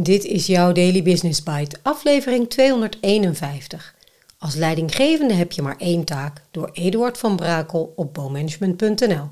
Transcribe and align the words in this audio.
Dit 0.00 0.24
is 0.24 0.46
jouw 0.46 0.72
Daily 0.72 1.02
Business 1.02 1.42
Bite, 1.42 1.76
aflevering 1.82 2.50
251. 2.50 3.94
Als 4.38 4.54
leidinggevende 4.54 5.34
heb 5.34 5.52
je 5.52 5.62
maar 5.62 5.76
één 5.76 6.04
taak, 6.04 6.42
door 6.50 6.70
Eduard 6.72 7.18
van 7.18 7.36
Brakel 7.36 7.92
op 7.96 8.14
bowmanagement.nl. 8.14 9.28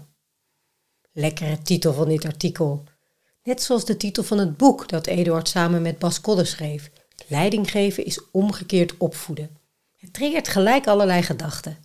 Lekkere 1.13 1.63
titel 1.63 1.93
van 1.93 2.09
dit 2.09 2.25
artikel. 2.25 2.85
Net 3.43 3.63
zoals 3.63 3.85
de 3.85 3.97
titel 3.97 4.23
van 4.23 4.39
het 4.39 4.57
boek 4.57 4.89
dat 4.89 5.07
Eduard 5.07 5.49
samen 5.49 5.83
met 5.83 5.99
Bas 5.99 6.21
Kodde 6.21 6.45
schreef. 6.45 6.91
Leidinggeven 7.27 8.05
is 8.05 8.21
omgekeerd 8.31 8.97
opvoeden. 8.97 9.51
Het 9.97 10.13
triggert 10.13 10.49
gelijk 10.49 10.87
allerlei 10.87 11.23
gedachten. 11.23 11.79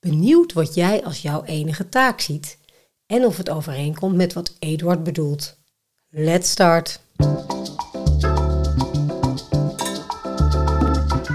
Benieuwd 0.00 0.52
wat 0.52 0.74
jij 0.74 1.04
als 1.04 1.22
jouw 1.22 1.44
enige 1.44 1.88
taak 1.88 2.20
ziet 2.20 2.58
en 3.06 3.24
of 3.24 3.36
het 3.36 3.50
overeenkomt 3.50 4.16
met 4.16 4.32
wat 4.32 4.56
Eduard 4.58 5.04
bedoelt. 5.04 5.56
Let's 6.08 6.50
start! 6.50 7.00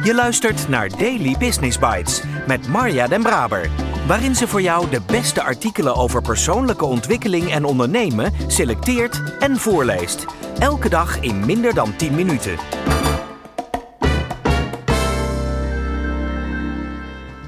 Je 0.05 0.14
luistert 0.14 0.68
naar 0.68 0.90
Daily 0.90 1.36
Business 1.38 1.80
Bites 1.80 2.22
met 2.48 2.68
Marja 2.68 3.08
Den 3.08 3.23
Braber, 3.23 3.70
waarin 4.08 4.36
ze 4.36 4.48
voor 4.48 4.62
jou 4.62 4.90
de 4.90 5.02
beste 5.02 5.41
artikelen 5.41 5.95
over 5.95 6.22
persoonlijke 6.22 6.86
ontwikkeling 6.86 7.52
en 7.52 7.66
ondernemen 7.66 8.34
selecteert 8.48 9.22
en 9.40 9.58
voorleest. 9.58 10.26
Elke 10.59 10.90
dag 10.90 11.20
in 11.20 11.45
minder 11.45 11.73
dan 11.73 11.95
10 11.95 12.16
minuten. 12.16 12.58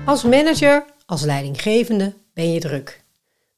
Als 0.06 0.24
manager, 0.24 0.86
als 1.06 1.22
leidinggevende 1.22 2.14
ben 2.34 2.52
je 2.54 2.60
druk. 2.60 3.04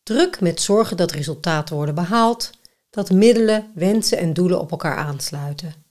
Druk 0.03 0.41
met 0.41 0.61
zorgen 0.61 0.97
dat 0.97 1.11
resultaten 1.11 1.75
worden 1.75 1.95
behaald, 1.95 2.49
dat 2.89 3.11
middelen, 3.11 3.71
wensen 3.73 4.17
en 4.17 4.33
doelen 4.33 4.59
op 4.59 4.71
elkaar 4.71 4.95
aansluiten. 4.95 5.87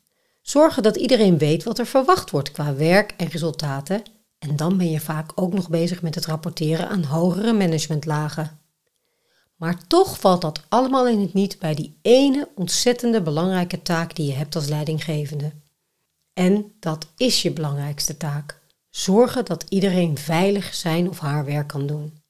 Zorgen 0.48 0.82
dat 0.82 0.96
iedereen 0.96 1.38
weet 1.38 1.64
wat 1.64 1.78
er 1.78 1.86
verwacht 1.86 2.30
wordt 2.30 2.52
qua 2.52 2.74
werk 2.74 3.14
en 3.16 3.28
resultaten. 3.28 4.02
En 4.38 4.56
dan 4.56 4.76
ben 4.76 4.90
je 4.90 5.00
vaak 5.00 5.32
ook 5.34 5.52
nog 5.52 5.68
bezig 5.68 6.02
met 6.02 6.14
het 6.14 6.26
rapporteren 6.26 6.88
aan 6.88 7.02
hogere 7.02 7.52
managementlagen. 7.52 8.60
Maar 9.56 9.86
toch 9.86 10.20
valt 10.20 10.40
dat 10.40 10.60
allemaal 10.68 11.08
in 11.08 11.20
het 11.20 11.32
niet 11.32 11.58
bij 11.58 11.74
die 11.74 11.98
ene 12.02 12.48
ontzettende 12.54 13.22
belangrijke 13.22 13.82
taak 13.82 14.16
die 14.16 14.26
je 14.26 14.32
hebt 14.32 14.54
als 14.54 14.68
leidinggevende. 14.68 15.52
En 16.32 16.72
dat 16.80 17.06
is 17.16 17.42
je 17.42 17.50
belangrijkste 17.50 18.16
taak. 18.16 18.60
Zorgen 18.90 19.44
dat 19.44 19.64
iedereen 19.68 20.18
veilig 20.18 20.74
zijn 20.74 21.08
of 21.08 21.18
haar 21.18 21.44
werk 21.44 21.68
kan 21.68 21.86
doen. 21.86 22.22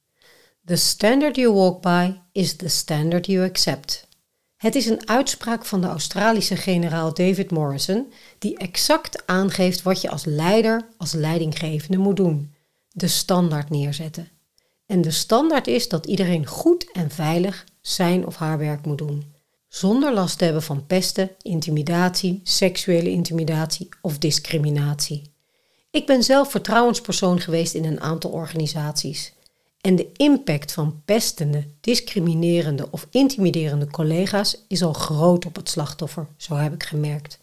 The 0.64 0.76
standard 0.76 1.36
you 1.36 1.52
walk 1.52 1.82
by 1.82 2.12
is 2.32 2.56
the 2.56 2.68
standard 2.68 3.26
you 3.26 3.48
accept. 3.48 4.07
Het 4.58 4.74
is 4.74 4.86
een 4.86 5.08
uitspraak 5.08 5.64
van 5.64 5.80
de 5.80 5.86
Australische 5.86 6.56
generaal 6.56 7.14
David 7.14 7.50
Morrison 7.50 8.12
die 8.38 8.56
exact 8.56 9.26
aangeeft 9.26 9.82
wat 9.82 10.00
je 10.00 10.10
als 10.10 10.24
leider, 10.24 10.88
als 10.96 11.12
leidinggevende 11.12 11.98
moet 11.98 12.16
doen. 12.16 12.54
De 12.88 13.08
standaard 13.08 13.70
neerzetten. 13.70 14.28
En 14.86 15.00
de 15.00 15.10
standaard 15.10 15.66
is 15.66 15.88
dat 15.88 16.06
iedereen 16.06 16.46
goed 16.46 16.90
en 16.92 17.10
veilig 17.10 17.64
zijn 17.80 18.26
of 18.26 18.36
haar 18.36 18.58
werk 18.58 18.86
moet 18.86 18.98
doen. 18.98 19.32
Zonder 19.68 20.14
last 20.14 20.38
te 20.38 20.44
hebben 20.44 20.62
van 20.62 20.86
pesten, 20.86 21.30
intimidatie, 21.42 22.40
seksuele 22.42 23.10
intimidatie 23.10 23.88
of 24.00 24.18
discriminatie. 24.18 25.22
Ik 25.90 26.06
ben 26.06 26.22
zelf 26.22 26.50
vertrouwenspersoon 26.50 27.40
geweest 27.40 27.74
in 27.74 27.84
een 27.84 28.00
aantal 28.00 28.30
organisaties. 28.30 29.32
En 29.80 29.96
de 29.96 30.12
impact 30.12 30.72
van 30.72 31.02
pestende, 31.04 31.66
discriminerende 31.80 32.88
of 32.90 33.06
intimiderende 33.10 33.90
collega's 33.90 34.64
is 34.68 34.82
al 34.82 34.92
groot 34.92 35.46
op 35.46 35.56
het 35.56 35.68
slachtoffer, 35.68 36.26
zo 36.36 36.54
heb 36.54 36.72
ik 36.72 36.82
gemerkt. 36.82 37.38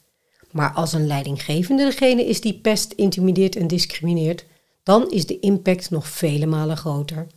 Maar 0.52 0.72
als 0.74 0.94
een 0.94 1.08
leidinggevende 1.08 1.84
degene 1.84 2.26
is 2.26 2.42
die 2.42 2.60
pest, 2.60 2.92
intimideert 2.92 3.56
en 3.56 3.68
discrimineert, 3.68 4.46
dan 4.84 5.12
is 5.12 5.26
de 5.26 5.40
impact 5.40 5.90
nog 5.90 6.08
vele 6.08 6.46
malen 6.46 6.78
groter. 6.78 7.28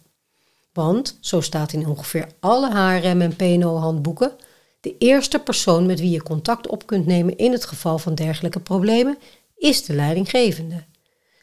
Want, 0.72 1.18
zo 1.20 1.40
staat 1.40 1.72
in 1.72 1.86
ongeveer 1.86 2.28
alle 2.40 2.70
HRM 2.70 3.20
en 3.20 3.36
PNO-handboeken, 3.36 4.32
de 4.80 4.94
eerste 4.98 5.38
persoon 5.38 5.86
met 5.86 6.00
wie 6.00 6.10
je 6.10 6.22
contact 6.22 6.68
op 6.68 6.86
kunt 6.86 7.06
nemen 7.06 7.36
in 7.36 7.52
het 7.52 7.64
geval 7.64 7.98
van 7.98 8.14
dergelijke 8.14 8.60
problemen 8.60 9.18
is 9.56 9.84
de 9.84 9.94
leidinggevende 9.94 10.84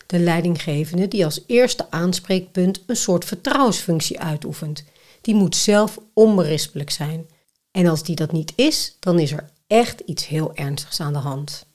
de 0.06 0.20
leidinggevende 0.20 1.08
die 1.08 1.26
als 1.26 1.42
eerste 1.48 1.92
aanspreekpunt 1.92 2.84
een 2.86 2.96
soort 2.96 3.26
vertrouwensfunctie 3.26 4.20
uitoefent. 4.20 4.84
Die 5.22 5.36
moet 5.36 5.56
zelf 5.56 6.00
onberispelijk 6.14 6.90
zijn. 6.90 7.30
En 7.72 7.88
als 7.88 8.04
die 8.04 8.16
dat 8.16 8.32
niet 8.32 8.54
is, 8.56 8.96
dan 9.00 9.20
is 9.20 9.32
er 9.32 9.50
echt 9.68 10.00
iets 10.00 10.28
heel 10.28 10.56
ernstigs 10.56 11.00
aan 11.00 11.14
de 11.14 11.20
hand. 11.20 11.66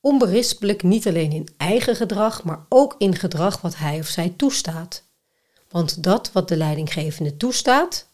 Onberispelijk 0.00 0.82
niet 0.82 1.06
alleen 1.06 1.32
in 1.32 1.48
eigen 1.56 1.96
gedrag, 1.96 2.44
maar 2.44 2.66
ook 2.68 2.94
in 2.98 3.14
gedrag 3.14 3.60
wat 3.60 3.76
hij 3.76 3.98
of 3.98 4.06
zij 4.06 4.32
toestaat. 4.36 5.02
Want 5.68 6.02
dat 6.02 6.32
wat 6.32 6.48
de 6.48 6.56
leidinggevende 6.56 7.36
toestaat, 7.36 8.08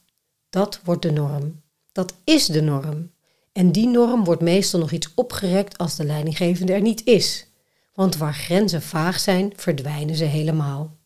dat 0.51 0.81
wordt 0.85 1.03
de 1.03 1.13
norm. 1.13 1.63
Dat 1.93 2.15
is 2.25 2.47
de 2.47 2.63
norm. 2.63 3.11
En 3.53 3.73
die 3.73 3.87
norm 3.87 4.25
wordt 4.25 4.43
meestal 4.43 4.81
nog 4.81 4.91
iets 4.91 5.09
opgerekt 5.15 5.79
als 5.79 5.97
de 5.97 6.05
leidinggevende 6.05 6.73
er 6.73 6.81
niet 6.81 7.05
is 7.05 7.47
want 7.95 8.17
waar 8.17 8.35
grenzen 8.35 8.83
vaag 8.83 9.21
zijn, 9.21 9.53
verdwijnen 9.57 10.17
ze 10.17 10.25
helemaal. 10.25 10.97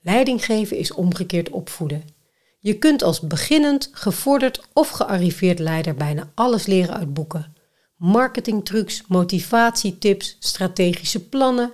Leiding 0.00 0.44
geven 0.44 0.76
is 0.76 0.92
omgekeerd 0.92 1.50
opvoeden. 1.50 2.04
Je 2.58 2.78
kunt 2.78 3.02
als 3.02 3.20
beginnend, 3.20 3.88
gevorderd 3.92 4.68
of 4.72 4.88
gearriveerd 4.88 5.58
leider 5.58 5.94
bijna 5.94 6.30
alles 6.34 6.66
leren 6.66 6.96
uit 6.96 7.14
boeken. 7.14 7.54
Marketingtrucs, 7.96 9.04
motivatietips, 9.08 10.36
strategische 10.38 11.28
plannen, 11.28 11.72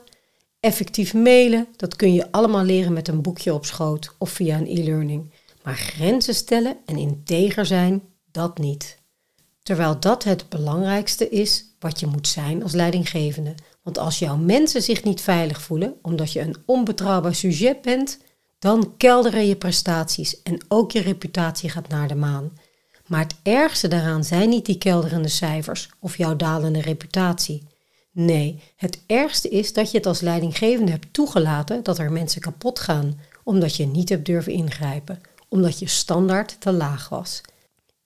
effectief 0.60 1.14
mailen, 1.14 1.66
dat 1.76 1.96
kun 1.96 2.14
je 2.14 2.32
allemaal 2.32 2.64
leren 2.64 2.92
met 2.92 3.08
een 3.08 3.22
boekje 3.22 3.54
op 3.54 3.64
schoot 3.64 4.14
of 4.18 4.30
via 4.30 4.56
een 4.56 4.66
e-learning. 4.66 5.32
Maar 5.62 5.76
grenzen 5.76 6.34
stellen 6.34 6.76
en 6.86 6.96
integer 6.96 7.66
zijn, 7.66 8.02
dat 8.30 8.58
niet. 8.58 8.98
Terwijl 9.62 10.00
dat 10.00 10.24
het 10.24 10.48
belangrijkste 10.48 11.28
is 11.28 11.64
wat 11.78 12.00
je 12.00 12.06
moet 12.06 12.28
zijn 12.28 12.62
als 12.62 12.72
leidinggevende. 12.72 13.54
Want 13.88 14.00
als 14.00 14.18
jouw 14.18 14.36
mensen 14.36 14.82
zich 14.82 15.04
niet 15.04 15.20
veilig 15.20 15.62
voelen 15.62 15.94
omdat 16.02 16.32
je 16.32 16.40
een 16.40 16.56
onbetrouwbaar 16.66 17.34
sujet 17.34 17.82
bent, 17.82 18.18
dan 18.58 18.94
kelderen 18.96 19.46
je 19.46 19.56
prestaties 19.56 20.42
en 20.42 20.64
ook 20.68 20.92
je 20.92 21.00
reputatie 21.00 21.70
gaat 21.70 21.88
naar 21.88 22.08
de 22.08 22.14
maan. 22.14 22.58
Maar 23.06 23.20
het 23.20 23.34
ergste 23.42 23.88
daaraan 23.88 24.24
zijn 24.24 24.48
niet 24.48 24.66
die 24.66 24.78
kelderende 24.78 25.28
cijfers 25.28 25.90
of 25.98 26.16
jouw 26.16 26.36
dalende 26.36 26.80
reputatie. 26.80 27.62
Nee, 28.12 28.62
het 28.76 29.00
ergste 29.06 29.48
is 29.48 29.72
dat 29.72 29.90
je 29.90 29.96
het 29.96 30.06
als 30.06 30.20
leidinggevende 30.20 30.90
hebt 30.90 31.12
toegelaten 31.12 31.82
dat 31.82 31.98
er 31.98 32.12
mensen 32.12 32.40
kapot 32.40 32.78
gaan, 32.78 33.20
omdat 33.44 33.76
je 33.76 33.86
niet 33.86 34.08
hebt 34.08 34.26
durven 34.26 34.52
ingrijpen, 34.52 35.20
omdat 35.48 35.78
je 35.78 35.88
standaard 35.88 36.60
te 36.60 36.72
laag 36.72 37.08
was. 37.08 37.40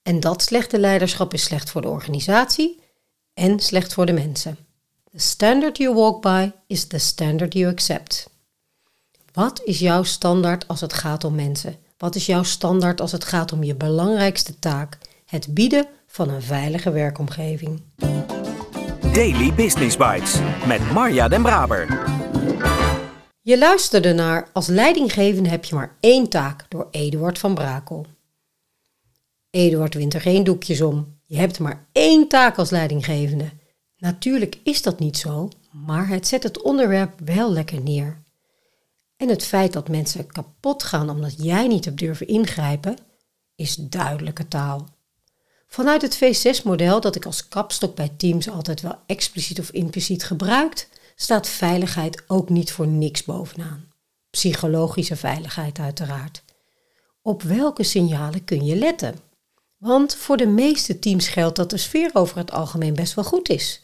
En 0.03 0.21
dat 0.21 0.43
slechte 0.43 0.79
leiderschap 0.79 1.35
is 1.35 1.43
slecht 1.43 1.71
voor 1.71 1.83
de 1.83 1.89
organisatie 1.89 2.81
en 3.35 3.61
slecht 3.61 3.93
voor 3.93 4.07
de 4.07 4.13
mensen. 4.13 4.57
The 5.13 5.19
standard 5.19 5.77
you 5.77 5.95
walk 5.95 6.23
by 6.23 6.53
is 6.67 6.87
the 6.87 6.99
standard 6.99 7.55
you 7.55 7.71
accept. 7.71 8.31
Wat 9.33 9.61
is 9.65 9.79
jouw 9.79 10.03
standaard 10.03 10.69
als 10.69 10.81
het 10.81 10.93
gaat 10.93 11.25
om 11.25 11.35
mensen? 11.35 11.77
Wat 11.97 12.15
is 12.15 12.27
jouw 12.27 12.43
standaard 12.43 13.01
als 13.01 13.13
het 13.13 13.25
gaat 13.25 13.53
om 13.53 13.63
je 13.63 13.75
belangrijkste 13.75 14.59
taak? 14.59 14.99
Het 15.27 15.55
bieden 15.55 15.87
van 16.07 16.29
een 16.29 16.43
veilige 16.43 16.91
werkomgeving. 16.91 17.83
Daily 19.13 19.55
Business 19.55 19.97
Bites 19.97 20.39
met 20.67 20.93
Marja 20.93 21.29
Den 21.29 21.43
Braber. 21.43 21.87
Je 23.41 23.59
luisterde 23.59 24.13
naar 24.13 24.49
Als 24.53 24.67
leidinggevende 24.67 25.49
heb 25.49 25.65
je 25.65 25.75
maar 25.75 25.97
één 26.01 26.29
taak 26.29 26.65
door 26.69 26.89
Eduard 26.91 27.39
van 27.39 27.55
Brakel. 27.55 28.07
Eduard 29.51 29.95
wint 29.95 30.15
er 30.15 30.21
geen 30.21 30.45
doekjes 30.45 30.81
om. 30.81 31.19
Je 31.27 31.37
hebt 31.37 31.59
maar 31.59 31.87
één 31.93 32.29
taak 32.29 32.59
als 32.59 32.71
leidinggevende. 32.71 33.61
Natuurlijk 34.03 34.59
is 34.63 34.83
dat 34.83 34.99
niet 34.99 35.17
zo, 35.17 35.49
maar 35.71 36.09
het 36.09 36.27
zet 36.27 36.43
het 36.43 36.63
onderwerp 36.63 37.21
wel 37.25 37.53
lekker 37.53 37.81
neer. 37.81 38.23
En 39.17 39.29
het 39.29 39.45
feit 39.45 39.73
dat 39.73 39.89
mensen 39.89 40.27
kapot 40.27 40.83
gaan 40.83 41.11
omdat 41.11 41.35
jij 41.43 41.67
niet 41.67 41.85
hebt 41.85 41.99
durven 41.99 42.27
ingrijpen, 42.27 42.97
is 43.55 43.75
duidelijke 43.75 44.49
taal. 44.49 44.89
Vanuit 45.67 46.03
het 46.03 46.17
V6-model 46.17 47.01
dat 47.01 47.17
ik 47.17 47.27
als 47.27 47.49
kapstok 47.49 47.95
bij 47.95 48.13
teams 48.17 48.49
altijd 48.49 48.81
wel 48.81 48.99
expliciet 49.07 49.59
of 49.59 49.71
impliciet 49.71 50.25
gebruikt, 50.25 50.89
staat 51.17 51.49
veiligheid 51.49 52.23
ook 52.27 52.49
niet 52.49 52.73
voor 52.73 52.87
niks 52.87 53.25
bovenaan. 53.25 53.89
Psychologische 54.31 55.17
veiligheid 55.17 55.79
uiteraard. 55.79 56.43
Op 57.23 57.43
welke 57.43 57.83
signalen 57.83 58.45
kun 58.45 58.65
je 58.65 58.77
letten? 58.77 59.15
Want 59.77 60.15
voor 60.15 60.37
de 60.37 60.47
meeste 60.47 60.99
teams 60.99 61.29
geldt 61.29 61.57
dat 61.57 61.71
de 61.71 61.77
sfeer 61.79 62.11
over 62.13 62.37
het 62.37 62.51
algemeen 62.51 62.95
best 62.95 63.15
wel 63.15 63.25
goed 63.25 63.49
is. 63.49 63.81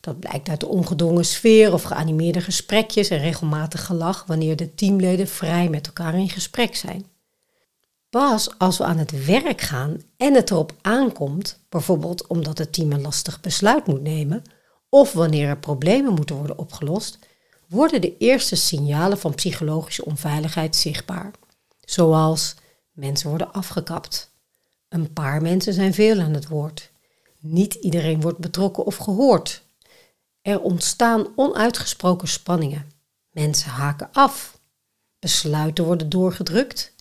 Dat 0.00 0.20
blijkt 0.20 0.48
uit 0.48 0.60
de 0.60 0.66
ongedwongen 0.66 1.24
sfeer 1.24 1.72
of 1.72 1.82
geanimeerde 1.82 2.40
gesprekjes 2.40 3.08
en 3.08 3.18
regelmatig 3.18 3.84
gelach 3.84 4.24
wanneer 4.26 4.56
de 4.56 4.74
teamleden 4.74 5.28
vrij 5.28 5.68
met 5.68 5.86
elkaar 5.86 6.14
in 6.14 6.28
gesprek 6.28 6.76
zijn. 6.76 7.06
Pas 8.10 8.58
als 8.58 8.78
we 8.78 8.84
aan 8.84 8.98
het 8.98 9.24
werk 9.24 9.60
gaan 9.60 10.02
en 10.16 10.34
het 10.34 10.50
erop 10.50 10.74
aankomt, 10.80 11.60
bijvoorbeeld 11.68 12.26
omdat 12.26 12.58
het 12.58 12.72
team 12.72 12.92
een 12.92 13.00
lastig 13.00 13.40
besluit 13.40 13.86
moet 13.86 14.02
nemen 14.02 14.42
of 14.88 15.12
wanneer 15.12 15.48
er 15.48 15.58
problemen 15.58 16.14
moeten 16.14 16.36
worden 16.36 16.58
opgelost, 16.58 17.18
worden 17.68 18.00
de 18.00 18.16
eerste 18.16 18.56
signalen 18.56 19.18
van 19.18 19.34
psychologische 19.34 20.04
onveiligheid 20.04 20.76
zichtbaar. 20.76 21.30
Zoals 21.80 22.54
mensen 22.92 23.28
worden 23.28 23.52
afgekapt. 23.52 24.30
Een 24.88 25.12
paar 25.12 25.42
mensen 25.42 25.72
zijn 25.72 25.94
veel 25.94 26.20
aan 26.20 26.34
het 26.34 26.48
woord. 26.48 26.90
Niet 27.38 27.74
iedereen 27.74 28.20
wordt 28.20 28.38
betrokken 28.38 28.84
of 28.84 28.96
gehoord. 28.96 29.62
Er 30.42 30.60
ontstaan 30.60 31.26
onuitgesproken 31.36 32.28
spanningen. 32.28 32.90
Mensen 33.30 33.70
haken 33.70 34.08
af. 34.12 34.60
Besluiten 35.18 35.84
worden 35.84 36.08
doorgedrukt. 36.08 36.94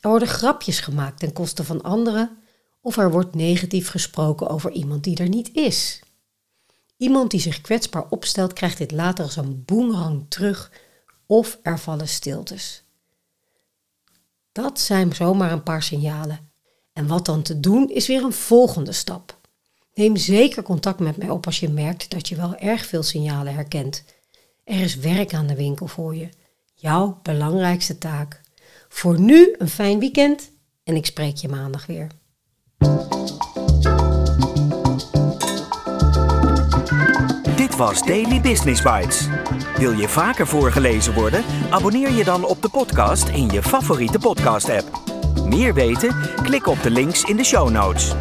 Er 0.00 0.08
worden 0.08 0.28
grapjes 0.28 0.80
gemaakt 0.80 1.18
ten 1.18 1.32
koste 1.32 1.64
van 1.64 1.82
anderen. 1.82 2.38
Of 2.80 2.96
er 2.96 3.10
wordt 3.10 3.34
negatief 3.34 3.90
gesproken 3.90 4.48
over 4.48 4.70
iemand 4.70 5.04
die 5.04 5.16
er 5.16 5.28
niet 5.28 5.54
is. 5.54 6.02
Iemand 6.96 7.30
die 7.30 7.40
zich 7.40 7.60
kwetsbaar 7.60 8.06
opstelt, 8.08 8.52
krijgt 8.52 8.78
dit 8.78 8.90
later 8.90 9.24
als 9.24 9.36
een 9.36 9.64
boemerang 9.64 10.26
terug 10.28 10.70
of 11.26 11.58
er 11.62 11.78
vallen 11.78 12.08
stiltes. 12.08 12.84
Dat 14.52 14.80
zijn 14.80 15.14
zomaar 15.14 15.52
een 15.52 15.62
paar 15.62 15.82
signalen. 15.82 16.52
En 16.92 17.06
wat 17.06 17.26
dan 17.26 17.42
te 17.42 17.60
doen 17.60 17.90
is 17.90 18.06
weer 18.06 18.22
een 18.22 18.32
volgende 18.32 18.92
stap. 18.92 19.40
Neem 19.94 20.16
zeker 20.16 20.62
contact 20.62 21.00
met 21.00 21.16
mij 21.16 21.30
op 21.30 21.46
als 21.46 21.60
je 21.60 21.68
merkt 21.68 22.10
dat 22.10 22.28
je 22.28 22.36
wel 22.36 22.56
erg 22.56 22.86
veel 22.86 23.02
signalen 23.02 23.54
herkent. 23.54 24.04
Er 24.64 24.80
is 24.80 24.96
werk 24.96 25.34
aan 25.34 25.46
de 25.46 25.54
winkel 25.54 25.86
voor 25.86 26.16
je. 26.16 26.28
Jouw 26.74 27.20
belangrijkste 27.22 27.98
taak. 27.98 28.40
Voor 28.88 29.20
nu 29.20 29.54
een 29.58 29.68
fijn 29.68 29.98
weekend 29.98 30.50
en 30.84 30.96
ik 30.96 31.06
spreek 31.06 31.36
je 31.36 31.48
maandag 31.48 31.86
weer. 31.86 32.06
Dit 37.56 37.76
was 37.76 38.02
Daily 38.02 38.40
Business 38.40 38.82
Bites. 38.82 39.28
Wil 39.76 39.92
je 39.92 40.08
vaker 40.08 40.46
voorgelezen 40.46 41.14
worden? 41.14 41.44
Abonneer 41.70 42.12
je 42.12 42.24
dan 42.24 42.44
op 42.44 42.62
de 42.62 42.68
podcast 42.68 43.28
in 43.28 43.48
je 43.48 43.62
favoriete 43.62 44.18
podcast-app. 44.18 45.02
Meer 45.44 45.74
weten? 45.74 46.16
Klik 46.42 46.66
op 46.66 46.82
de 46.82 46.90
links 46.90 47.22
in 47.22 47.36
de 47.36 47.44
show 47.44 47.70
notes. 47.70 48.14